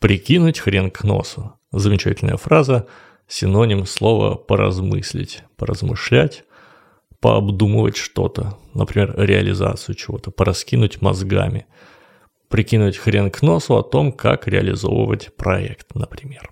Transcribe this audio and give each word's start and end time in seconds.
Прикинуть 0.00 0.58
хрен 0.58 0.90
к 0.90 1.04
носу. 1.04 1.54
Замечательная 1.72 2.36
фраза, 2.36 2.86
синоним 3.28 3.86
слова 3.86 4.34
поразмыслить, 4.36 5.42
поразмышлять, 5.56 6.44
пообдумывать 7.20 7.96
что-то, 7.96 8.58
например, 8.74 9.14
реализацию 9.16 9.94
чего-то, 9.94 10.30
пораскинуть 10.30 11.00
мозгами, 11.00 11.66
прикинуть 12.48 12.98
хрен 12.98 13.30
к 13.30 13.42
носу 13.42 13.76
о 13.76 13.82
том, 13.82 14.12
как 14.12 14.46
реализовывать 14.46 15.34
проект, 15.36 15.94
например. 15.94 16.50